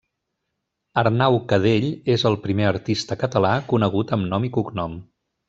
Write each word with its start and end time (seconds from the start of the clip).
Arnau 1.01 1.37
Cadell 1.51 1.85
és 2.13 2.25
el 2.31 2.39
primer 2.47 2.67
artista 2.71 3.19
català 3.25 3.53
conegut 3.75 4.17
amb 4.19 4.31
nom 4.35 4.51
i 4.51 4.53
cognom. 4.59 4.99